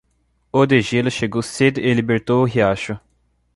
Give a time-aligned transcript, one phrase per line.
[0.51, 2.99] O degelo chegou cedo e libertou o riacho.